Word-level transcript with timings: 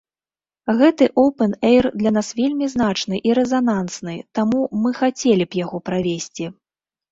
Гэты 0.79 1.05
оўпэн-эйр 1.23 1.83
для 1.99 2.13
нас 2.15 2.27
вельмі 2.39 2.71
значны 2.75 3.21
і 3.31 3.37
рэзанансны, 3.41 4.17
таму 4.41 4.59
мы 4.81 4.95
хацелі 5.03 5.43
б 5.51 5.63
яго 5.65 5.77
правесці. 5.93 6.53